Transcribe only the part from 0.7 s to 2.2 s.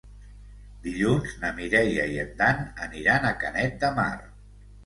Dilluns na Mireia i